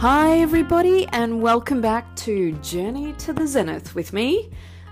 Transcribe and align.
Hi, 0.00 0.38
everybody, 0.38 1.06
and 1.08 1.42
welcome 1.42 1.82
back 1.82 2.16
to 2.16 2.52
Journey 2.62 3.12
to 3.18 3.34
the 3.34 3.46
Zenith 3.46 3.94
with 3.94 4.14
me, 4.14 4.48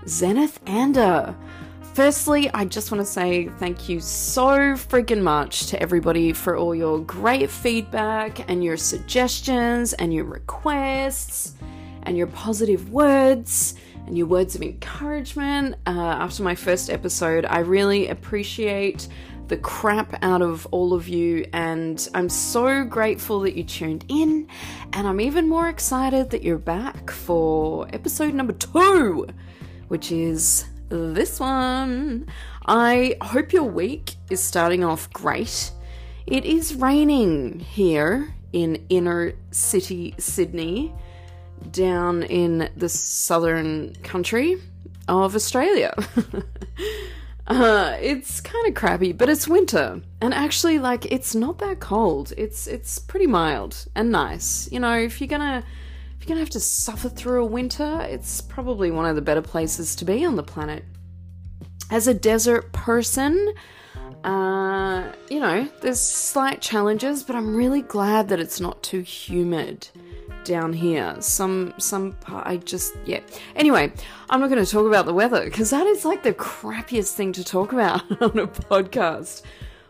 Zenith 0.07 0.59
Ander. 0.67 1.35
Firstly, 1.95 2.47
I 2.53 2.65
just 2.65 2.91
want 2.91 3.03
to 3.03 3.11
say 3.11 3.47
thank 3.57 3.89
you 3.89 4.01
so 4.01 4.75
freaking 4.75 5.23
much 5.23 5.65
to 5.69 5.81
everybody 5.81 6.31
for 6.31 6.55
all 6.55 6.75
your 6.75 6.99
great 6.99 7.49
feedback 7.49 8.47
and 8.51 8.63
your 8.63 8.77
suggestions 8.77 9.93
and 9.93 10.13
your 10.13 10.25
requests 10.25 11.55
and 12.03 12.15
your 12.15 12.27
positive 12.27 12.91
words 12.91 13.73
and 14.05 14.15
your 14.15 14.27
words 14.27 14.53
of 14.53 14.61
encouragement. 14.61 15.73
Uh, 15.87 15.89
after 15.89 16.43
my 16.43 16.53
first 16.53 16.91
episode, 16.91 17.45
I 17.45 17.61
really 17.61 18.09
appreciate 18.09 19.07
the 19.49 19.57
crap 19.57 20.15
out 20.23 20.41
of 20.41 20.67
all 20.71 20.93
of 20.93 21.07
you, 21.07 21.45
and 21.53 22.07
I'm 22.13 22.29
so 22.29 22.85
grateful 22.85 23.41
that 23.41 23.55
you 23.55 23.63
tuned 23.63 24.05
in. 24.07 24.47
And 24.93 25.07
I'm 25.07 25.19
even 25.19 25.49
more 25.49 25.67
excited 25.67 26.29
that 26.29 26.43
you're 26.43 26.57
back 26.57 27.09
for 27.11 27.87
episode 27.91 28.33
number 28.35 28.53
two, 28.53 29.27
which 29.87 30.11
is 30.11 30.65
this 30.89 31.39
one. 31.39 32.27
I 32.65 33.17
hope 33.21 33.51
your 33.51 33.63
week 33.63 34.15
is 34.29 34.41
starting 34.41 34.83
off 34.83 35.11
great. 35.11 35.71
It 36.27 36.45
is 36.45 36.75
raining 36.75 37.59
here 37.59 38.33
in 38.53 38.85
inner 38.89 39.33
city 39.49 40.13
Sydney, 40.19 40.93
down 41.71 42.23
in 42.23 42.69
the 42.77 42.87
southern 42.87 43.95
country 44.03 44.57
of 45.07 45.35
Australia. 45.35 45.93
Uh, 47.49 47.97
it's 47.99 48.41
kind 48.41 48.67
of 48.67 48.75
crappy, 48.75 49.11
but 49.11 49.27
it's 49.27 49.47
winter, 49.47 50.01
and 50.21 50.33
actually, 50.35 50.77
like, 50.77 51.11
it's 51.11 51.33
not 51.33 51.57
that 51.57 51.79
cold. 51.79 52.31
It's 52.37 52.67
it's 52.67 52.99
pretty 52.99 53.25
mild 53.25 53.87
and 53.95 54.11
nice. 54.11 54.71
You 54.71 54.79
know, 54.79 54.95
if 54.95 55.19
you're 55.19 55.27
gonna 55.27 55.63
if 56.15 56.21
you're 56.21 56.35
gonna 56.35 56.41
have 56.41 56.51
to 56.51 56.59
suffer 56.59 57.09
through 57.09 57.41
a 57.41 57.47
winter, 57.47 58.01
it's 58.01 58.39
probably 58.39 58.91
one 58.91 59.07
of 59.07 59.15
the 59.15 59.23
better 59.23 59.41
places 59.41 59.95
to 59.95 60.05
be 60.05 60.23
on 60.23 60.35
the 60.35 60.43
planet. 60.43 60.85
As 61.89 62.07
a 62.07 62.13
desert 62.13 62.71
person, 62.71 63.55
uh, 64.23 65.11
you 65.31 65.39
know, 65.39 65.67
there's 65.81 65.99
slight 65.99 66.61
challenges, 66.61 67.23
but 67.23 67.35
I'm 67.35 67.55
really 67.55 67.81
glad 67.81 68.29
that 68.29 68.39
it's 68.39 68.59
not 68.59 68.83
too 68.83 69.01
humid 69.01 69.87
down 70.49 70.73
here. 70.73 71.15
Some 71.21 71.75
some 71.77 72.13
part 72.13 72.45
I 72.47 72.57
just 72.57 72.95
yeah. 73.05 73.21
Anyway, 73.55 73.93
I'm 74.29 74.41
not 74.41 74.49
going 74.49 74.63
to 74.63 74.69
talk 74.69 74.87
about 74.87 75.05
the 75.05 75.13
weather 75.13 75.45
because 75.45 75.69
that 75.69 75.85
is 75.85 76.03
like 76.03 76.23
the 76.23 76.33
crappiest 76.33 77.13
thing 77.13 77.31
to 77.33 77.43
talk 77.43 77.71
about 77.71 78.01
on 78.21 78.37
a 78.39 78.47
podcast. 78.47 79.43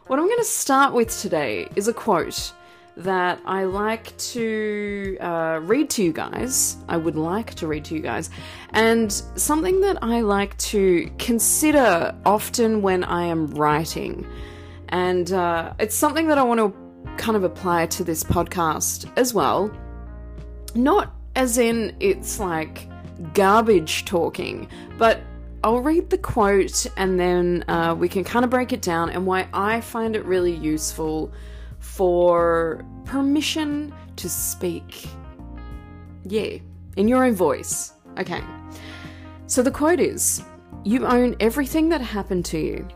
What 0.08 0.20
I'm 0.20 0.26
going 0.26 0.40
to 0.40 0.44
start 0.44 0.94
with 0.94 1.18
today 1.18 1.70
is 1.78 1.88
a 1.88 1.94
quote 1.94 2.52
that 2.98 3.40
I 3.46 3.64
like 3.64 4.16
to 4.18 5.18
uh, 5.22 5.62
read 5.64 5.90
to 5.92 6.04
you 6.04 6.12
guys. 6.12 6.76
I 6.90 6.98
would 6.98 7.16
like 7.16 7.56
to 7.56 7.68
read 7.68 7.86
to 7.86 7.96
you 7.96 8.02
guys, 8.02 8.30
and 8.72 9.10
something 9.36 9.80
that 9.82 9.98
I 10.04 10.20
like 10.20 10.58
to 10.73 11.10
consider 11.20 12.14
often 12.26 12.82
when 12.82 13.06
I 13.06 13.23
am 13.23 13.48
writing, 13.48 14.28
and 14.90 15.32
uh, 15.32 15.73
it's 15.80 15.96
something 15.96 16.28
that 16.28 16.38
I 16.38 16.44
want 16.44 16.60
to 16.60 17.16
kind 17.16 17.38
of 17.38 17.46
apply 17.46 17.86
to 17.86 18.04
this 18.04 18.26
podcast 18.26 19.10
as 19.16 19.34
well 19.34 19.72
not 20.75 21.14
as 21.36 21.58
in 21.58 21.95
it's 22.00 22.39
like 22.39 22.88
garbage 23.34 24.06
talking, 24.06 24.67
but 24.98 25.22
I'll 25.64 25.81
read 25.81 26.09
the 26.09 26.17
quote 26.17 26.86
and 26.95 27.20
then 27.20 27.66
uh, 27.67 27.95
we 27.98 28.08
can 28.08 28.23
kind 28.23 28.45
of 28.45 28.52
break 28.52 28.72
it 28.72 28.81
down 28.81 29.09
and 29.09 29.26
why 29.26 29.48
I 29.53 29.81
find 29.81 30.16
it 30.16 30.23
really 30.26 30.53
useful 30.53 31.31
for 31.80 32.86
permission 33.06 33.94
to 34.16 34.30
speak. 34.30 35.08
Yeah, 36.23 36.58
in 36.95 37.08
your 37.08 37.26
own 37.26 37.36
voice. 37.36 37.94
Okay. 38.17 38.42
So 39.48 39.61
the 39.61 39.71
quote 39.71 39.99
is 39.99 40.44
You 40.83 41.05
own 41.05 41.36
everything 41.39 41.89
that 41.89 42.02
happened 42.02 42.45
to 42.45 42.60
you. 42.60 42.88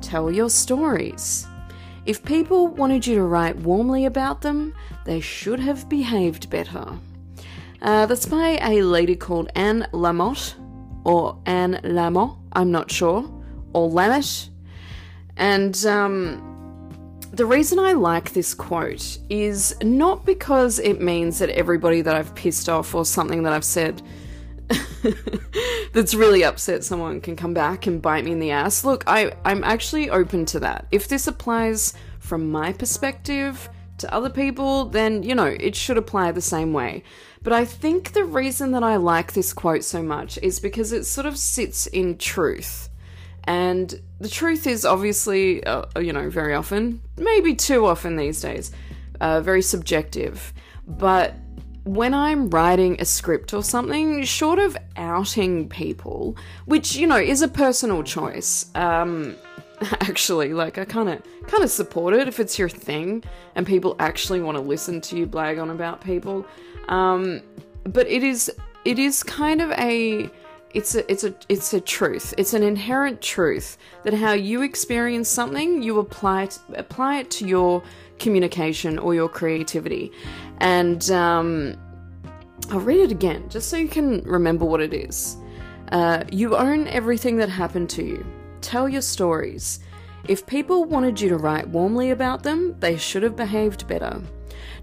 Tell 0.00 0.30
your 0.30 0.50
stories. 0.50 1.46
If 2.04 2.24
people 2.24 2.66
wanted 2.66 3.06
you 3.06 3.14
to 3.14 3.22
write 3.22 3.56
warmly 3.56 4.06
about 4.06 4.40
them, 4.40 4.74
they 5.04 5.20
should 5.20 5.60
have 5.60 5.88
behaved 5.88 6.50
better. 6.50 6.98
Uh, 7.82 8.06
that's 8.06 8.26
by 8.26 8.58
a 8.62 8.82
lady 8.82 9.16
called 9.16 9.50
Anne 9.56 9.86
Lamott, 9.92 10.54
or 11.04 11.36
Anne 11.46 11.80
Lamott, 11.82 12.38
I'm 12.52 12.70
not 12.70 12.90
sure, 12.92 13.28
or 13.72 13.90
Lamott. 13.90 14.50
And 15.36 15.84
um, 15.86 17.18
the 17.32 17.44
reason 17.44 17.80
I 17.80 17.92
like 17.92 18.34
this 18.34 18.54
quote 18.54 19.18
is 19.28 19.74
not 19.82 20.24
because 20.24 20.78
it 20.78 21.00
means 21.00 21.40
that 21.40 21.50
everybody 21.50 22.02
that 22.02 22.14
I've 22.14 22.32
pissed 22.36 22.68
off 22.68 22.94
or 22.94 23.04
something 23.04 23.42
that 23.42 23.52
I've 23.52 23.64
said 23.64 24.00
that's 25.92 26.14
really 26.14 26.44
upset 26.44 26.84
someone 26.84 27.20
can 27.20 27.34
come 27.34 27.52
back 27.52 27.88
and 27.88 28.00
bite 28.00 28.24
me 28.24 28.30
in 28.30 28.38
the 28.38 28.52
ass. 28.52 28.84
Look, 28.84 29.02
I, 29.08 29.32
I'm 29.44 29.64
actually 29.64 30.08
open 30.08 30.46
to 30.46 30.60
that. 30.60 30.86
If 30.92 31.08
this 31.08 31.26
applies 31.26 31.94
from 32.20 32.52
my 32.52 32.72
perspective 32.72 33.68
to 34.02 34.14
other 34.14 34.30
people, 34.30 34.84
then, 34.84 35.22
you 35.22 35.34
know, 35.34 35.46
it 35.46 35.74
should 35.74 35.96
apply 35.96 36.30
the 36.30 36.40
same 36.40 36.72
way. 36.72 37.02
But 37.42 37.52
I 37.52 37.64
think 37.64 38.12
the 38.12 38.24
reason 38.24 38.70
that 38.72 38.84
I 38.84 38.96
like 38.96 39.32
this 39.32 39.52
quote 39.52 39.82
so 39.82 40.02
much 40.02 40.38
is 40.42 40.60
because 40.60 40.92
it 40.92 41.04
sort 41.04 41.26
of 41.26 41.36
sits 41.36 41.86
in 41.86 42.18
truth. 42.18 42.88
And 43.44 44.00
the 44.20 44.28
truth 44.28 44.66
is 44.66 44.84
obviously, 44.84 45.64
uh, 45.64 45.86
you 46.00 46.12
know, 46.12 46.30
very 46.30 46.54
often, 46.54 47.00
maybe 47.16 47.54
too 47.54 47.86
often 47.86 48.16
these 48.16 48.40
days, 48.40 48.70
uh, 49.20 49.40
very 49.40 49.62
subjective. 49.62 50.52
But 50.86 51.34
when 51.84 52.14
I'm 52.14 52.48
writing 52.50 52.96
a 53.00 53.04
script 53.04 53.52
or 53.52 53.64
something, 53.64 54.22
short 54.24 54.60
of 54.60 54.76
outing 54.96 55.68
people, 55.68 56.36
which, 56.66 56.94
you 56.94 57.08
know, 57.08 57.16
is 57.16 57.42
a 57.42 57.48
personal 57.48 58.04
choice, 58.04 58.70
um, 58.76 59.34
actually, 60.00 60.52
like, 60.52 60.78
I 60.78 60.84
kind 60.84 61.08
of 61.08 61.22
kind 61.46 61.62
of 61.62 61.70
support 61.70 62.14
it 62.14 62.28
if 62.28 62.40
it's 62.40 62.58
your 62.58 62.68
thing 62.68 63.24
and 63.54 63.66
people 63.66 63.96
actually 63.98 64.40
want 64.40 64.56
to 64.56 64.62
listen 64.62 65.00
to 65.02 65.16
you 65.16 65.26
blag 65.26 65.60
on 65.60 65.70
about 65.70 66.00
people. 66.00 66.46
Um, 66.88 67.40
but 67.84 68.06
it 68.06 68.22
is 68.22 68.50
it 68.84 68.98
is 68.98 69.22
kind 69.22 69.60
of 69.60 69.70
a 69.72 70.30
it's 70.74 70.94
a 70.94 71.10
it's 71.10 71.24
a 71.24 71.34
it's 71.48 71.74
a 71.74 71.80
truth. 71.80 72.32
It's 72.38 72.54
an 72.54 72.62
inherent 72.62 73.20
truth 73.20 73.76
that 74.04 74.14
how 74.14 74.32
you 74.32 74.62
experience 74.62 75.28
something, 75.28 75.82
you 75.82 75.98
apply 75.98 76.44
it, 76.44 76.58
apply 76.74 77.18
it 77.18 77.30
to 77.32 77.46
your 77.46 77.82
communication 78.18 78.98
or 78.98 79.14
your 79.14 79.28
creativity. 79.28 80.12
And 80.58 81.10
um, 81.10 81.76
I'll 82.70 82.80
read 82.80 83.00
it 83.00 83.10
again 83.10 83.48
just 83.48 83.68
so 83.68 83.76
you 83.76 83.88
can 83.88 84.22
remember 84.22 84.64
what 84.64 84.80
it 84.80 84.94
is. 84.94 85.36
Uh, 85.90 86.24
you 86.32 86.56
own 86.56 86.88
everything 86.88 87.36
that 87.36 87.50
happened 87.50 87.90
to 87.90 88.04
you. 88.04 88.24
Tell 88.62 88.88
your 88.88 89.02
stories. 89.02 89.80
If 90.28 90.46
people 90.46 90.84
wanted 90.84 91.20
you 91.20 91.28
to 91.30 91.36
write 91.36 91.68
warmly 91.68 92.10
about 92.10 92.42
them, 92.42 92.76
they 92.80 92.96
should 92.96 93.22
have 93.24 93.36
behaved 93.36 93.86
better. 93.88 94.22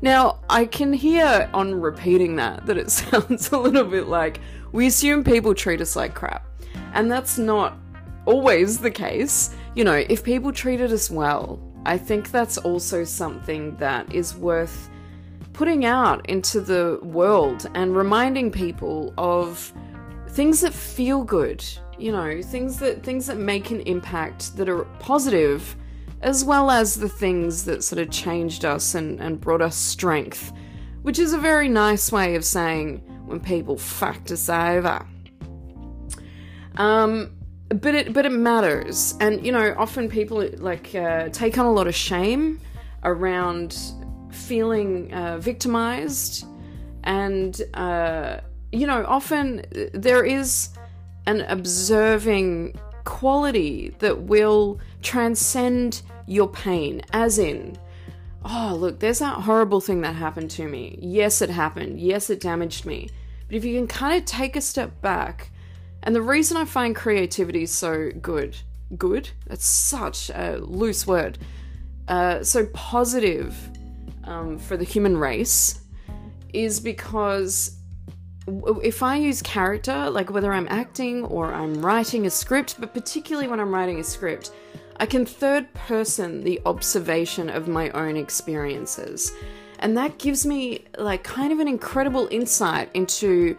Now, 0.01 0.41
I 0.50 0.66
can 0.66 0.94
hear 0.94 1.50
on 1.53 1.79
repeating 1.79 2.35
that 2.35 2.66
that 2.66 2.78
it 2.78 2.91
sounds 2.91 3.51
a 3.51 3.57
little 3.57 3.85
bit 3.85 4.07
like 4.07 4.40
we 4.72 4.88
assume 4.88 5.23
people 5.23 5.56
treat 5.56 5.81
us 5.81 5.95
like 5.95 6.13
crap. 6.13 6.45
And 6.94 7.12
that's 7.12 7.38
not 7.38 7.78
always 8.25 8.79
the 8.79 8.91
case. 8.91 9.56
You 9.75 9.84
know, 9.84 10.03
if 10.09 10.23
people 10.23 10.51
treated 10.51 10.91
us 10.91 11.09
well, 11.09 11.59
I 11.85 11.97
think 11.97 12.31
that's 12.31 12.57
also 12.57 13.03
something 13.03 13.75
that 13.78 14.13
is 14.13 14.35
worth 14.35 14.90
putting 15.53 15.85
out 15.85 16.29
into 16.29 16.61
the 16.61 17.00
world 17.01 17.69
and 17.73 17.96
reminding 17.96 18.51
people 18.51 19.13
of 19.17 19.73
things 20.29 20.61
that 20.61 20.73
feel 20.73 21.23
good, 21.23 21.63
you 22.00 22.12
know, 22.12 22.42
things 22.42 22.80
that 22.80 23.04
things 23.04 23.28
that 23.28 23.38
make 23.38 23.72
an 23.72 23.82
impact 23.82 24.56
that 24.58 24.70
are 24.70 24.86
positive 25.00 25.76
as 26.22 26.44
well 26.44 26.70
as 26.70 26.96
the 26.96 27.10
things 27.10 27.66
that 27.66 27.84
sort 27.84 28.00
of 28.00 28.09
changed 28.12 28.66
us 28.66 28.96
and, 28.96 29.20
and 29.22 29.40
brought 29.40 29.62
us 29.62 29.76
strength, 29.76 30.52
which 31.02 31.18
is 31.18 31.34
a 31.34 31.38
very 31.38 31.70
nice 31.70 32.12
way 32.12 32.35
of 32.35 32.44
saying 32.44 32.97
when 33.26 33.40
people 33.40 33.78
fucked 33.78 34.32
us 34.32 34.50
over. 34.50 35.06
Um, 36.76 37.35
but 37.70 37.94
it 37.94 38.14
but 38.14 38.26
it 38.26 38.32
matters, 38.32 39.16
and 39.20 39.46
you 39.46 39.52
know, 39.52 39.76
often 39.78 40.09
people 40.09 40.47
like 40.58 40.96
uh, 40.96 41.29
take 41.29 41.58
on 41.58 41.66
a 41.66 41.72
lot 41.72 41.88
of 41.88 41.94
shame 41.94 42.59
around 43.03 43.78
feeling 44.32 45.14
uh, 45.14 45.38
victimized, 45.38 46.46
and 47.03 47.62
uh, 47.76 48.40
you 48.72 48.88
know, 48.88 49.06
often 49.08 49.66
there 49.94 50.26
is 50.26 50.70
an 51.29 51.41
observing 51.41 52.73
quality 53.05 53.96
that 53.99 54.23
will 54.23 54.79
transcend 55.03 56.02
your 56.26 56.47
pain, 56.47 57.03
as 57.14 57.37
in, 57.37 57.78
oh, 58.43 58.76
look, 58.79 58.97
there's 58.97 59.20
that 59.20 59.41
horrible 59.41 59.79
thing 59.79 60.02
that 60.02 60.16
happened 60.16 60.49
to 60.49 60.67
me. 60.67 60.97
Yes, 60.99 61.43
it 61.43 61.52
happened. 61.52 61.99
Yes, 61.99 62.31
it 62.31 62.40
damaged 62.40 62.84
me. 62.84 63.09
But 63.47 63.58
if 63.58 63.64
you 63.64 63.78
can 63.78 63.87
kind 63.87 64.17
of 64.17 64.26
take 64.26 64.55
a 64.55 64.61
step 64.61 65.02
back, 65.02 65.52
and 66.02 66.16
the 66.16 66.22
reason 66.22 66.58
I 66.58 66.66
find 66.66 66.96
creativity 66.96 67.67
so 67.67 68.09
good, 68.20 68.58
good, 68.97 69.29
that's 69.46 69.66
such 69.66 70.32
a 70.32 70.58
loose 70.58 71.05
word, 71.05 71.37
uh, 72.08 72.43
so 72.43 72.66
positive 72.73 73.55
um, 74.23 74.58
for 74.58 74.78
the 74.78 74.84
human 74.84 75.16
race, 75.16 75.82
is 76.53 76.79
because 76.79 77.78
if 78.84 79.03
I 79.03 79.16
use 79.17 79.41
character, 79.41 80.09
like 80.09 80.29
whether 80.31 80.53
I'm 80.53 80.67
acting 80.69 81.23
or 81.25 81.53
I'm 81.53 81.81
writing 81.81 82.25
a 82.25 82.29
script, 82.29 82.75
but 82.79 82.93
particularly 82.93 83.47
when 83.47 83.59
I'm 83.59 83.73
writing 83.73 83.99
a 83.99 84.03
script, 84.03 84.51
I 84.97 85.05
can 85.05 85.25
third 85.25 85.72
person 85.73 86.43
the 86.43 86.59
observation 86.66 87.49
of 87.49 87.67
my 87.67 87.90
own 87.91 88.17
experiences. 88.17 89.34
And 89.79 89.97
that 89.97 90.17
gives 90.17 90.46
me 90.46 90.85
like 90.97 91.23
kind 91.23 91.53
of 91.53 91.59
an 91.59 91.67
incredible 91.67 92.28
insight 92.31 92.90
into 92.93 93.57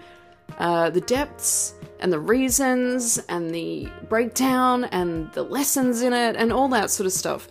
uh, 0.58 0.90
the 0.90 1.00
depths 1.00 1.74
and 2.00 2.12
the 2.12 2.20
reasons 2.20 3.18
and 3.28 3.54
the 3.54 3.88
breakdown 4.08 4.84
and 4.84 5.32
the 5.32 5.42
lessons 5.42 6.02
in 6.02 6.12
it 6.12 6.36
and 6.36 6.52
all 6.52 6.68
that 6.68 6.90
sort 6.90 7.06
of 7.06 7.12
stuff. 7.12 7.48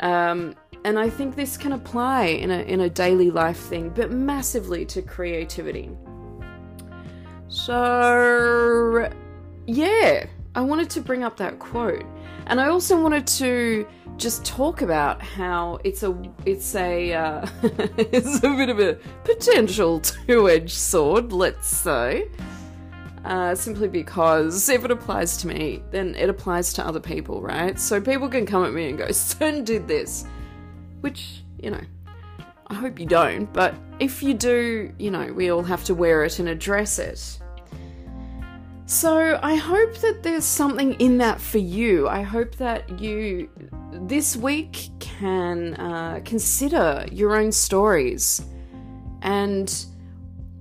Um, 0.00 0.56
and 0.84 0.98
I 0.98 1.10
think 1.10 1.36
this 1.36 1.56
can 1.56 1.72
apply 1.72 2.24
in 2.24 2.50
a, 2.50 2.60
in 2.60 2.80
a 2.80 2.88
daily 2.88 3.30
life 3.30 3.58
thing, 3.58 3.90
but 3.90 4.10
massively 4.10 4.84
to 4.86 5.02
creativity. 5.02 5.90
So, 7.50 9.10
yeah, 9.66 10.26
I 10.54 10.60
wanted 10.60 10.88
to 10.90 11.00
bring 11.00 11.24
up 11.24 11.36
that 11.38 11.58
quote. 11.58 12.04
And 12.46 12.60
I 12.60 12.68
also 12.68 13.00
wanted 13.00 13.26
to 13.26 13.86
just 14.16 14.44
talk 14.44 14.82
about 14.82 15.20
how 15.20 15.80
it's 15.82 16.04
a 16.04 16.16
it's 16.46 16.74
a 16.76 17.12
uh, 17.12 17.48
it's 17.62 18.36
a 18.38 18.54
bit 18.56 18.68
of 18.68 18.78
a 18.78 18.94
potential 19.24 19.98
two-edged 20.00 20.70
sword, 20.70 21.32
let's 21.32 21.66
say. 21.66 22.28
Uh, 23.24 23.54
simply 23.54 23.88
because 23.88 24.68
if 24.68 24.84
it 24.84 24.90
applies 24.90 25.36
to 25.38 25.48
me, 25.48 25.82
then 25.90 26.14
it 26.14 26.30
applies 26.30 26.72
to 26.72 26.86
other 26.86 27.00
people, 27.00 27.42
right? 27.42 27.78
So 27.78 28.00
people 28.00 28.28
can 28.28 28.46
come 28.46 28.64
at 28.64 28.72
me 28.72 28.90
and 28.90 28.96
go, 28.96 29.10
"Son 29.10 29.64
did 29.64 29.88
this," 29.88 30.24
which 31.00 31.42
you 31.58 31.70
know, 31.70 31.82
I 32.68 32.74
hope 32.74 33.00
you 33.00 33.06
don't. 33.06 33.52
But 33.52 33.74
if 33.98 34.22
you 34.22 34.34
do, 34.34 34.92
you 34.98 35.10
know, 35.10 35.32
we 35.32 35.50
all 35.50 35.64
have 35.64 35.84
to 35.84 35.94
wear 35.94 36.24
it 36.24 36.38
and 36.38 36.48
address 36.48 36.98
it. 37.00 37.39
So 38.90 39.38
I 39.40 39.54
hope 39.54 39.98
that 39.98 40.24
there's 40.24 40.44
something 40.44 40.94
in 40.94 41.18
that 41.18 41.40
for 41.40 41.58
you. 41.58 42.08
I 42.08 42.22
hope 42.22 42.56
that 42.56 43.00
you 43.00 43.48
this 43.92 44.34
week 44.36 44.88
can 44.98 45.74
uh, 45.74 46.20
consider 46.24 47.06
your 47.12 47.36
own 47.36 47.52
stories. 47.52 48.44
And 49.22 49.72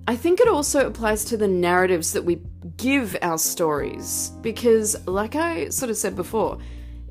I 0.08 0.16
think 0.16 0.40
it 0.42 0.48
also 0.48 0.86
applies 0.86 1.26
to 1.26 1.38
the 1.38 1.48
narratives 1.48 2.14
that 2.14 2.24
we 2.24 2.40
give 2.78 3.18
our 3.24 3.40
stories. 3.40 4.32
Because, 4.44 5.08
like 5.08 5.36
I 5.36 5.70
sort 5.70 5.90
of 5.90 5.98
said 5.98 6.16
before, 6.16 6.60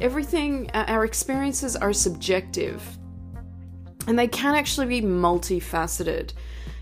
everything, 0.00 0.70
our 0.72 1.04
experiences 1.04 1.74
are 1.74 1.92
subjective. 1.92 2.80
And 4.06 4.16
they 4.16 4.28
can 4.28 4.54
actually 4.54 4.86
be 4.86 5.02
multifaceted. 5.02 6.32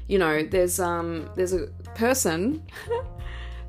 You 0.09 0.19
know, 0.19 0.43
there's 0.43 0.79
um 0.79 1.31
there's 1.37 1.55
a 1.55 1.69
person 1.95 2.63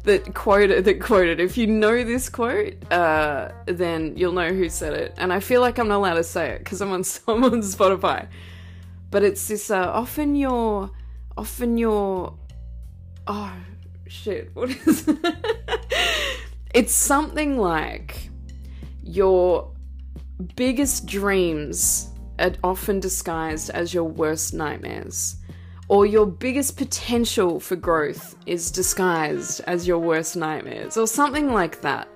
that 0.07 0.33
quoted 0.33 0.86
that 0.86 1.00
quoted. 1.00 1.39
If 1.39 1.57
you 1.57 1.68
know 1.68 2.04
this 2.04 2.30
quote, 2.30 2.74
uh, 2.92 3.51
then 3.65 4.18
you'll 4.18 4.33
know 4.33 4.54
who 4.54 4.69
said 4.69 4.94
it. 4.94 5.13
And 5.18 5.31
I 5.31 5.39
feel 5.39 5.62
like 5.62 5.77
I'm 5.77 5.88
not 5.88 5.98
allowed 5.98 6.15
to 6.15 6.24
say 6.24 6.50
it 6.51 6.59
because 6.59 6.81
I'm 6.81 6.92
on 6.92 7.00
on 7.27 7.62
Spotify. 7.62 8.27
But 9.12 9.24
it's 9.24 9.48
this. 9.48 9.69
Uh, 9.69 9.89
often 9.89 10.36
your, 10.36 10.89
often 11.38 11.77
your, 11.77 12.33
oh 13.27 13.54
shit, 14.07 14.50
what 14.54 14.69
is? 14.69 15.07
It? 15.07 15.36
it's 16.74 16.94
something 16.94 17.57
like 17.57 18.30
your 19.04 19.71
biggest 20.56 21.06
dreams 21.06 22.09
are 22.39 22.54
often 22.63 23.00
disguised 23.00 23.69
as 23.69 23.94
your 23.94 24.04
worst 24.04 24.54
nightmares 24.54 25.38
or 25.89 26.06
your 26.06 26.25
biggest 26.25 26.78
potential 26.78 27.60
for 27.60 27.75
growth 27.75 28.36
is 28.45 28.72
disguised 28.72 29.62
as 29.68 29.88
your 29.88 30.00
worst 30.00 30.36
nightmares, 30.36 30.98
or 30.98 31.07
something 31.07 31.54
like 31.54 31.81
that. 31.81 32.07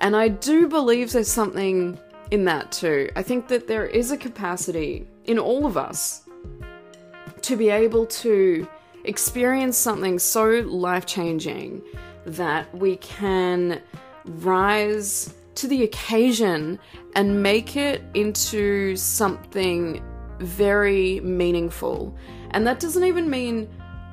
And 0.00 0.16
I 0.16 0.28
do 0.28 0.68
believe 0.68 1.12
there's 1.12 1.28
something 1.28 1.98
in 2.30 2.44
that 2.44 2.72
too. 2.72 3.08
I 3.16 3.22
think 3.22 3.48
that 3.48 3.66
there 3.66 3.86
is 3.86 4.10
a 4.10 4.16
capacity 4.16 5.06
in 5.24 5.38
all 5.38 5.66
of 5.66 5.76
us 5.76 6.24
to 7.42 7.56
be 7.56 7.68
able 7.68 8.06
to 8.06 8.68
experience 9.04 9.76
something 9.76 10.18
so 10.18 10.60
life 10.66 11.06
changing 11.06 11.82
that 12.26 12.72
we 12.76 12.96
can 12.96 13.80
rise 14.24 15.34
to 15.54 15.66
the 15.66 15.82
occasion 15.84 16.78
and 17.14 17.42
make 17.42 17.76
it 17.76 18.02
into 18.14 18.94
something 18.96 20.02
very 20.40 21.20
meaningful 21.20 22.16
and 22.50 22.66
that 22.66 22.80
doesn't 22.80 23.04
even 23.04 23.28
mean 23.30 23.68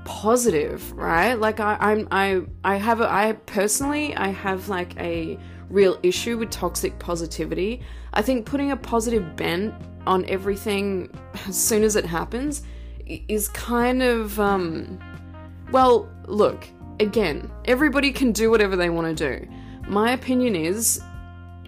positive, 0.05 0.91
right? 0.93 1.33
Like 1.33 1.59
I, 1.59 1.77
I'm 1.79 2.07
I 2.11 2.41
I 2.63 2.75
have 2.77 3.01
a, 3.01 3.11
I 3.11 3.33
personally 3.45 4.15
I 4.15 4.29
have 4.29 4.69
like 4.69 4.97
a 4.99 5.37
real 5.69 5.97
issue 6.03 6.37
with 6.37 6.51
toxic 6.51 6.97
positivity. 6.99 7.81
I 8.13 8.21
think 8.21 8.45
putting 8.45 8.71
a 8.71 8.77
positive 8.77 9.35
bent 9.35 9.73
on 10.07 10.23
everything 10.25 11.09
as 11.47 11.61
soon 11.61 11.83
as 11.83 11.95
it 11.95 12.05
happens 12.05 12.61
is 13.05 13.49
kind 13.49 14.01
of 14.01 14.39
um 14.39 14.99
well, 15.71 16.07
look, 16.27 16.67
again, 16.99 17.51
everybody 17.65 18.11
can 18.11 18.31
do 18.31 18.51
whatever 18.51 18.75
they 18.75 18.89
want 18.89 19.17
to 19.17 19.39
do. 19.39 19.47
My 19.87 20.11
opinion 20.11 20.55
is 20.55 21.01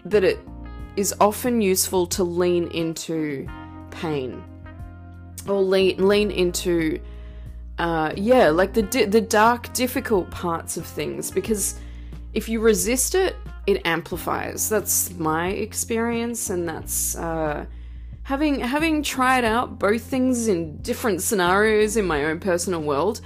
that 0.05 0.23
it 0.23 0.39
is 0.95 1.13
often 1.19 1.61
useful 1.61 2.07
to 2.07 2.23
lean 2.23 2.67
into 2.71 3.47
pain 3.91 4.43
or 5.49 5.61
lean 5.61 6.07
lean 6.07 6.31
into 6.31 6.99
uh, 7.77 8.11
yeah, 8.15 8.49
like 8.49 8.73
the 8.73 8.81
di- 8.81 9.05
the 9.05 9.21
dark, 9.21 9.71
difficult 9.73 10.29
parts 10.31 10.77
of 10.77 10.85
things 10.85 11.29
because 11.29 11.79
if 12.33 12.49
you 12.49 12.59
resist 12.59 13.15
it, 13.15 13.35
it 13.67 13.85
amplifies. 13.85 14.69
That's 14.69 15.11
my 15.11 15.49
experience, 15.49 16.49
and 16.49 16.67
that's 16.67 17.15
uh, 17.15 17.65
having 18.23 18.59
having 18.61 19.03
tried 19.03 19.45
out 19.45 19.77
both 19.77 20.01
things 20.01 20.47
in 20.47 20.77
different 20.81 21.21
scenarios 21.21 21.97
in 21.97 22.05
my 22.07 22.25
own 22.25 22.39
personal 22.39 22.81
world. 22.81 23.21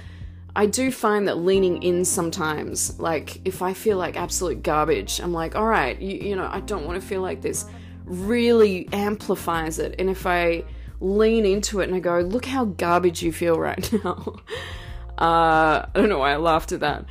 I 0.54 0.66
do 0.66 0.92
find 0.92 1.26
that 1.28 1.38
leaning 1.38 1.82
in 1.82 2.04
sometimes, 2.04 3.00
like 3.00 3.40
if 3.46 3.62
I 3.62 3.72
feel 3.72 3.96
like 3.96 4.18
absolute 4.18 4.62
garbage, 4.62 5.18
I'm 5.18 5.32
like, 5.32 5.56
all 5.56 5.66
right, 5.66 5.98
you, 5.98 6.28
you 6.28 6.36
know, 6.36 6.46
I 6.52 6.60
don't 6.60 6.84
want 6.84 7.00
to 7.00 7.08
feel 7.08 7.22
like 7.22 7.40
this, 7.40 7.64
really 8.04 8.86
amplifies 8.92 9.78
it. 9.78 9.94
And 9.98 10.10
if 10.10 10.26
I 10.26 10.64
lean 11.02 11.44
into 11.44 11.80
it 11.80 11.88
and 11.88 11.94
I 11.94 12.00
go, 12.00 12.20
look 12.20 12.46
how 12.46 12.64
garbage 12.64 13.22
you 13.22 13.32
feel 13.32 13.58
right 13.58 13.92
now. 14.04 14.36
Uh, 15.18 15.84
I 15.84 15.90
don't 15.94 16.08
know 16.08 16.18
why 16.18 16.32
I 16.32 16.36
laughed 16.36 16.72
at 16.72 16.80
that. 16.80 17.04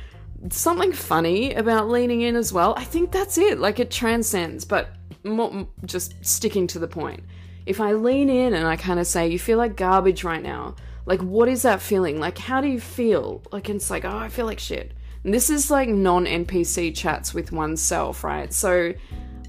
Something 0.50 0.92
funny 0.92 1.54
about 1.54 1.88
leaning 1.88 2.22
in 2.22 2.34
as 2.34 2.52
well. 2.52 2.74
I 2.76 2.84
think 2.84 3.12
that's 3.12 3.38
it. 3.38 3.58
Like 3.58 3.78
it 3.78 3.90
transcends, 3.90 4.64
but 4.64 4.90
more, 5.24 5.68
just 5.84 6.14
sticking 6.24 6.66
to 6.68 6.78
the 6.78 6.88
point. 6.88 7.22
If 7.64 7.80
I 7.80 7.92
lean 7.92 8.28
in 8.28 8.54
and 8.54 8.66
I 8.66 8.76
kind 8.76 8.98
of 8.98 9.06
say, 9.06 9.28
you 9.28 9.38
feel 9.38 9.58
like 9.58 9.76
garbage 9.76 10.24
right 10.24 10.42
now, 10.42 10.74
like 11.06 11.20
what 11.20 11.48
is 11.48 11.62
that 11.62 11.80
feeling? 11.80 12.18
Like 12.18 12.38
how 12.38 12.60
do 12.60 12.68
you 12.68 12.80
feel? 12.80 13.42
Like 13.52 13.68
it's 13.70 13.90
like, 13.90 14.04
oh, 14.04 14.16
I 14.16 14.28
feel 14.28 14.46
like 14.46 14.58
shit. 14.58 14.92
And 15.24 15.32
this 15.32 15.50
is 15.50 15.70
like 15.70 15.88
non 15.88 16.26
NPC 16.26 16.96
chats 16.96 17.32
with 17.32 17.52
oneself, 17.52 18.24
right? 18.24 18.52
So 18.52 18.92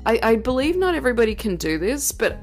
I, 0.06 0.20
I 0.22 0.36
believe 0.36 0.78
not 0.78 0.96
everybody 0.96 1.34
can 1.34 1.56
do 1.56 1.80
this, 1.80 2.12
but 2.12 2.38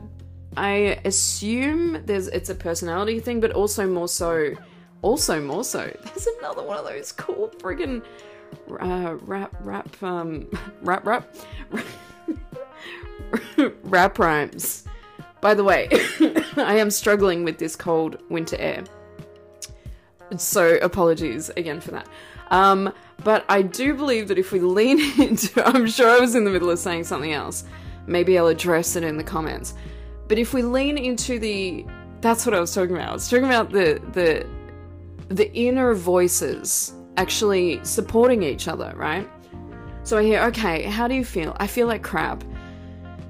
I 0.57 1.00
assume 1.04 2.04
there's 2.07 2.28
it's 2.28 2.50
a 2.50 2.54
personality 2.54 3.21
thing, 3.21 3.40
but 3.40 3.52
also 3.52 3.87
more 3.87 4.09
so, 4.09 4.54
also 5.02 5.40
more 5.40 5.64
so. 5.64 5.85
There's 6.04 6.26
another 6.38 6.62
one 6.62 6.78
of 6.78 6.85
those 6.85 7.12
cool 7.12 7.49
friggin' 7.59 8.02
uh, 8.80 9.16
rap 9.23 9.54
rap 9.61 10.02
um 10.02 10.49
rap 10.83 11.07
rap 11.07 11.35
rap 13.85 14.19
rhymes. 14.19 14.85
By 15.40 15.54
the 15.54 15.64
way, 15.64 15.88
I 16.57 16.76
am 16.76 16.90
struggling 16.90 17.45
with 17.45 17.59
this 17.59 17.76
cold 17.76 18.21
winter 18.28 18.57
air. 18.59 18.85
So 20.37 20.76
apologies 20.83 21.49
again 21.50 21.80
for 21.80 21.92
that. 21.92 22.09
Um, 22.50 22.92
but 23.25 23.45
I 23.49 23.62
do 23.62 23.95
believe 23.95 24.28
that 24.28 24.38
if 24.38 24.52
we 24.52 24.61
lean 24.61 25.00
into, 25.21 25.66
I'm 25.66 25.87
sure 25.87 26.11
I 26.11 26.19
was 26.19 26.35
in 26.35 26.45
the 26.45 26.50
middle 26.50 26.71
of 26.71 26.78
saying 26.78 27.04
something 27.04 27.33
else. 27.33 27.64
Maybe 28.07 28.37
I'll 28.38 28.49
address 28.49 28.97
it 28.97 29.04
in 29.04 29.16
the 29.16 29.25
comments. 29.25 29.75
But 30.31 30.39
if 30.39 30.55
we 30.55 30.63
lean 30.63 30.97
into 30.97 31.41
the 31.41 31.85
that's 32.21 32.47
what 32.47 32.55
I 32.55 32.61
was 32.61 32.73
talking 32.73 32.95
about. 32.95 33.09
I 33.09 33.13
was 33.15 33.29
talking 33.29 33.47
about 33.47 33.73
the 33.73 34.01
the 34.13 34.47
the 35.35 35.53
inner 35.55 35.93
voices 35.93 36.95
actually 37.17 37.85
supporting 37.85 38.45
each 38.45 38.69
other, 38.69 38.93
right? 38.95 39.29
So 40.05 40.19
I 40.19 40.23
hear, 40.23 40.43
okay, 40.45 40.85
how 40.85 41.09
do 41.09 41.15
you 41.15 41.25
feel? 41.25 41.57
I 41.59 41.67
feel 41.67 41.89
like 41.89 42.05
crap. 42.05 42.45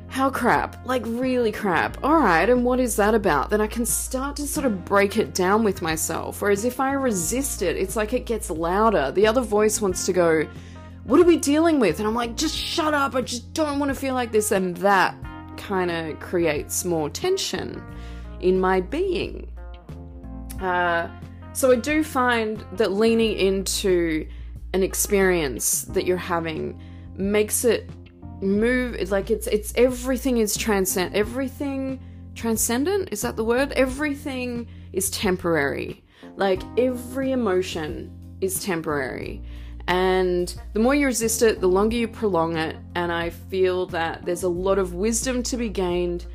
How 0.08 0.28
crap? 0.28 0.84
Like 0.84 1.02
really 1.06 1.50
crap. 1.50 2.04
Alright, 2.04 2.50
and 2.50 2.66
what 2.66 2.78
is 2.78 2.96
that 2.96 3.14
about? 3.14 3.48
Then 3.48 3.62
I 3.62 3.66
can 3.66 3.86
start 3.86 4.36
to 4.36 4.46
sort 4.46 4.66
of 4.66 4.84
break 4.84 5.16
it 5.16 5.32
down 5.32 5.64
with 5.64 5.80
myself. 5.80 6.42
Whereas 6.42 6.66
if 6.66 6.80
I 6.80 6.92
resist 6.92 7.62
it, 7.62 7.76
it's 7.76 7.96
like 7.96 8.12
it 8.12 8.26
gets 8.26 8.50
louder. 8.50 9.10
The 9.10 9.26
other 9.26 9.40
voice 9.40 9.80
wants 9.80 10.04
to 10.04 10.12
go, 10.12 10.46
What 11.04 11.18
are 11.18 11.24
we 11.24 11.38
dealing 11.38 11.80
with? 11.80 11.98
And 11.98 12.06
I'm 12.06 12.14
like, 12.14 12.36
just 12.36 12.54
shut 12.54 12.92
up. 12.92 13.14
I 13.14 13.22
just 13.22 13.54
don't 13.54 13.78
want 13.78 13.88
to 13.88 13.94
feel 13.94 14.12
like 14.12 14.32
this 14.32 14.52
and 14.52 14.76
that 14.78 15.14
kind 15.60 15.90
of 15.90 16.18
creates 16.18 16.84
more 16.84 17.08
tension 17.08 17.82
in 18.40 18.58
my 18.58 18.80
being. 18.80 19.52
Uh, 20.60 21.08
So 21.52 21.72
I 21.72 21.76
do 21.76 22.04
find 22.04 22.64
that 22.74 22.92
leaning 22.92 23.36
into 23.36 24.26
an 24.72 24.82
experience 24.82 25.82
that 25.82 26.06
you're 26.06 26.16
having 26.16 26.80
makes 27.16 27.64
it 27.64 27.90
move 28.40 29.10
like 29.10 29.30
it's 29.30 29.46
it's 29.48 29.72
everything 29.76 30.38
is 30.38 30.56
transcend 30.56 31.14
everything 31.14 32.00
transcendent? 32.34 33.08
Is 33.12 33.20
that 33.22 33.36
the 33.36 33.44
word? 33.44 33.72
Everything 33.72 34.66
is 34.92 35.10
temporary. 35.10 36.02
Like 36.36 36.62
every 36.78 37.32
emotion 37.32 38.10
is 38.40 38.64
temporary 38.64 39.42
and 39.90 40.58
the 40.72 40.80
more 40.80 40.94
you 40.94 41.06
resist 41.06 41.42
it 41.42 41.60
the 41.60 41.68
longer 41.68 41.96
you 41.96 42.08
prolong 42.08 42.56
it 42.56 42.76
and 42.94 43.12
i 43.12 43.28
feel 43.28 43.86
that 43.86 44.24
there's 44.24 44.44
a 44.44 44.48
lot 44.48 44.78
of 44.78 44.94
wisdom 44.94 45.42
to 45.42 45.56
be 45.56 45.68
gained 45.68 46.26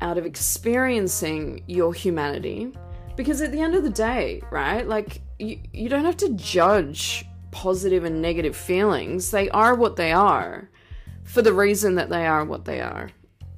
out 0.00 0.16
of 0.16 0.24
experiencing 0.24 1.62
your 1.66 1.92
humanity 1.92 2.72
because 3.16 3.40
at 3.40 3.50
the 3.50 3.60
end 3.60 3.74
of 3.74 3.82
the 3.82 3.90
day 3.90 4.40
right 4.50 4.86
like 4.86 5.20
you, 5.40 5.58
you 5.72 5.88
don't 5.88 6.04
have 6.04 6.16
to 6.16 6.28
judge 6.34 7.24
positive 7.50 8.04
and 8.04 8.22
negative 8.22 8.54
feelings 8.54 9.30
they 9.32 9.50
are 9.50 9.74
what 9.74 9.96
they 9.96 10.12
are 10.12 10.70
for 11.28 11.42
the 11.42 11.52
reason 11.52 11.94
that 11.96 12.08
they 12.08 12.26
are 12.26 12.44
what 12.44 12.64
they 12.64 12.80
are. 12.80 13.10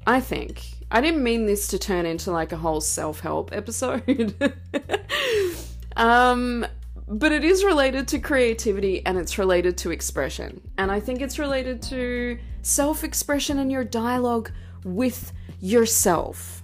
I 0.06 0.20
think. 0.20 0.64
I 0.90 1.00
didn't 1.00 1.22
mean 1.22 1.46
this 1.46 1.68
to 1.68 1.78
turn 1.78 2.04
into 2.04 2.32
like 2.32 2.50
a 2.50 2.56
whole 2.56 2.80
self 2.80 3.20
help 3.20 3.52
episode. 3.52 4.34
um, 5.96 6.66
but 7.10 7.32
it 7.32 7.42
is 7.42 7.64
related 7.64 8.06
to 8.06 8.20
creativity 8.20 9.04
and 9.04 9.18
it's 9.18 9.36
related 9.36 9.76
to 9.78 9.90
expression. 9.90 10.60
And 10.78 10.92
I 10.92 11.00
think 11.00 11.20
it's 11.20 11.40
related 11.40 11.82
to 11.82 12.38
self 12.62 13.02
expression 13.02 13.58
and 13.58 13.70
your 13.70 13.82
dialogue 13.82 14.52
with 14.84 15.32
yourself. 15.60 16.62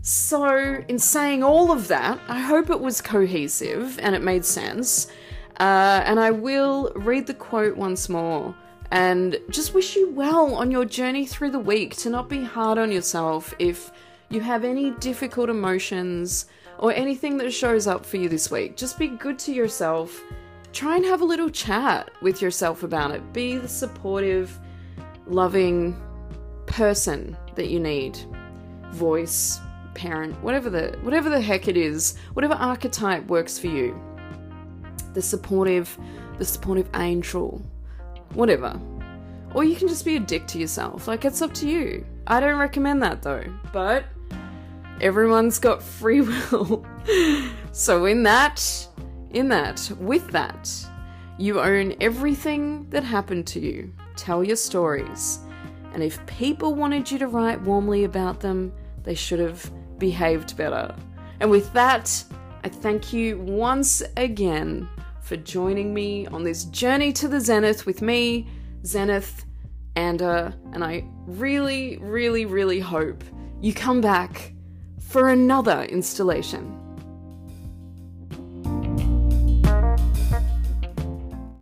So, 0.00 0.82
in 0.88 0.98
saying 0.98 1.44
all 1.44 1.70
of 1.70 1.88
that, 1.88 2.18
I 2.26 2.40
hope 2.40 2.70
it 2.70 2.80
was 2.80 3.00
cohesive 3.02 3.98
and 4.00 4.16
it 4.16 4.22
made 4.22 4.46
sense. 4.46 5.08
Uh, 5.60 6.02
and 6.06 6.18
I 6.18 6.30
will 6.30 6.90
read 6.96 7.26
the 7.26 7.34
quote 7.34 7.76
once 7.76 8.08
more 8.08 8.54
and 8.90 9.38
just 9.50 9.74
wish 9.74 9.94
you 9.94 10.10
well 10.10 10.54
on 10.54 10.70
your 10.70 10.86
journey 10.86 11.26
through 11.26 11.50
the 11.50 11.58
week 11.58 11.94
to 11.96 12.10
not 12.10 12.28
be 12.28 12.42
hard 12.42 12.78
on 12.78 12.90
yourself 12.90 13.54
if 13.58 13.92
you 14.30 14.40
have 14.40 14.64
any 14.64 14.90
difficult 14.92 15.50
emotions 15.50 16.46
or 16.82 16.92
anything 16.92 17.36
that 17.36 17.52
shows 17.52 17.86
up 17.86 18.04
for 18.04 18.16
you 18.16 18.28
this 18.28 18.50
week. 18.50 18.76
Just 18.76 18.98
be 18.98 19.06
good 19.06 19.38
to 19.38 19.52
yourself. 19.52 20.20
Try 20.72 20.96
and 20.96 21.04
have 21.04 21.20
a 21.20 21.24
little 21.24 21.48
chat 21.48 22.10
with 22.22 22.42
yourself 22.42 22.82
about 22.82 23.12
it. 23.12 23.32
Be 23.32 23.56
the 23.56 23.68
supportive, 23.68 24.58
loving 25.28 25.96
person 26.66 27.36
that 27.54 27.68
you 27.68 27.78
need. 27.78 28.18
Voice, 28.90 29.60
parent, 29.94 30.34
whatever 30.42 30.68
the 30.70 30.98
whatever 31.02 31.30
the 31.30 31.40
heck 31.40 31.68
it 31.68 31.76
is, 31.76 32.16
whatever 32.32 32.54
archetype 32.54 33.24
works 33.28 33.60
for 33.60 33.68
you. 33.68 33.96
The 35.14 35.22
supportive, 35.22 35.96
the 36.38 36.44
supportive 36.44 36.88
angel, 36.96 37.62
whatever. 38.34 38.78
Or 39.54 39.62
you 39.62 39.76
can 39.76 39.86
just 39.86 40.04
be 40.04 40.16
a 40.16 40.20
dick 40.20 40.48
to 40.48 40.58
yourself. 40.58 41.06
Like, 41.06 41.24
it's 41.24 41.42
up 41.42 41.54
to 41.54 41.68
you. 41.68 42.04
I 42.26 42.40
don't 42.40 42.58
recommend 42.58 43.02
that 43.02 43.22
though, 43.22 43.44
but 43.72 44.04
everyone's 45.00 45.58
got 45.58 45.82
free 45.82 46.20
will. 46.50 46.84
so, 47.72 48.04
in 48.04 48.22
that, 48.24 48.88
in 49.30 49.48
that, 49.48 49.90
with 49.98 50.28
that, 50.28 50.70
you 51.38 51.60
own 51.60 51.94
everything 52.00 52.88
that 52.90 53.04
happened 53.04 53.46
to 53.48 53.60
you. 53.60 53.92
Tell 54.16 54.44
your 54.44 54.56
stories. 54.56 55.40
And 55.92 56.02
if 56.02 56.24
people 56.26 56.74
wanted 56.74 57.10
you 57.10 57.18
to 57.18 57.26
write 57.26 57.60
warmly 57.60 58.04
about 58.04 58.40
them, 58.40 58.72
they 59.02 59.14
should 59.14 59.40
have 59.40 59.70
behaved 59.98 60.56
better. 60.56 60.94
And 61.40 61.50
with 61.50 61.72
that, 61.72 62.24
I 62.64 62.68
thank 62.68 63.12
you 63.12 63.38
once 63.38 64.02
again 64.16 64.88
for 65.20 65.36
joining 65.36 65.92
me 65.92 66.26
on 66.28 66.42
this 66.44 66.64
journey 66.66 67.12
to 67.14 67.28
the 67.28 67.40
zenith 67.40 67.86
with 67.86 68.02
me, 68.02 68.46
Zenith, 68.84 69.44
and 69.96 70.22
uh, 70.22 70.52
and 70.72 70.84
I 70.84 71.04
really, 71.26 71.98
really, 71.98 72.46
really 72.46 72.80
hope 72.80 73.22
you 73.60 73.72
come 73.74 74.00
back 74.00 74.51
for 75.12 75.28
another 75.28 75.84
installation. 75.90 76.81